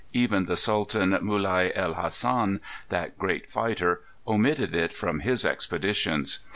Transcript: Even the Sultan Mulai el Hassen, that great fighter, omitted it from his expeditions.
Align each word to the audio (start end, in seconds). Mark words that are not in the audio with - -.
Even 0.13 0.45
the 0.47 0.57
Sultan 0.57 1.11
Mulai 1.11 1.71
el 1.75 1.93
Hassen, 1.93 2.59
that 2.89 3.19
great 3.19 3.51
fighter, 3.51 4.01
omitted 4.27 4.73
it 4.75 4.95
from 4.95 5.19
his 5.19 5.45
expeditions. 5.45 6.39